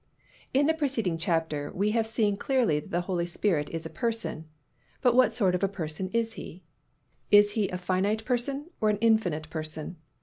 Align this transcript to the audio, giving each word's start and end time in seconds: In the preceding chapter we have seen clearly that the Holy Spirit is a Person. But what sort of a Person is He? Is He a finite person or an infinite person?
In 0.51 0.65
the 0.65 0.73
preceding 0.73 1.19
chapter 1.19 1.71
we 1.75 1.91
have 1.91 2.07
seen 2.07 2.35
clearly 2.35 2.79
that 2.79 2.89
the 2.89 3.01
Holy 3.01 3.27
Spirit 3.27 3.69
is 3.69 3.85
a 3.85 3.89
Person. 3.91 4.45
But 4.99 5.13
what 5.13 5.35
sort 5.35 5.53
of 5.53 5.61
a 5.63 5.67
Person 5.67 6.09
is 6.11 6.33
He? 6.33 6.63
Is 7.29 7.51
He 7.51 7.69
a 7.69 7.77
finite 7.77 8.25
person 8.25 8.71
or 8.81 8.89
an 8.89 8.97
infinite 8.97 9.47
person? 9.51 9.97